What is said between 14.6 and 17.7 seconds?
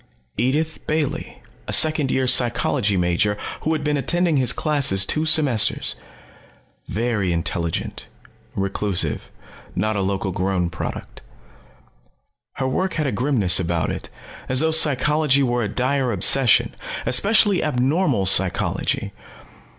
though psychology was a dire obsession, especially